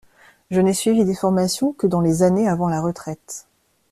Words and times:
Je 0.49 0.59
n’ai 0.59 0.73
suivi 0.73 1.05
des 1.05 1.13
formations 1.13 1.73
que 1.73 1.85
dans 1.85 2.01
les 2.01 2.23
années 2.23 2.47
avant 2.47 2.67
la 2.69 2.81
retraite. 2.81 3.45